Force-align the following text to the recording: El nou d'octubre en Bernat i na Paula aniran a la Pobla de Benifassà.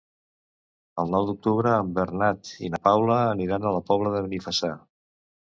El 1.03 1.11
nou 1.15 1.27
d'octubre 1.27 1.75
en 1.83 1.91
Bernat 1.99 2.53
i 2.69 2.71
na 2.77 2.81
Paula 2.89 3.21
aniran 3.37 3.69
a 3.69 3.75
la 3.79 3.85
Pobla 3.91 4.15
de 4.17 4.27
Benifassà. 4.29 4.73